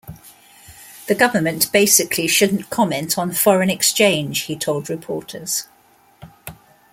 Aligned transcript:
The 1.07 1.13
government 1.13 1.71
basically 1.71 2.25
shouldn't 2.27 2.71
comment 2.71 3.19
on 3.19 3.33
foreign 3.33 3.69
exchange, 3.69 4.45
he 4.45 4.55
told 4.55 4.89
reporters. 4.89 5.67